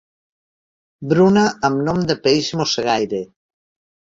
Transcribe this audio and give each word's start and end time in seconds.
Bruna 1.11 1.43
amb 1.71 1.85
nom 1.89 2.01
de 2.13 2.17
peix 2.25 2.51
mossegaire. 2.63 3.21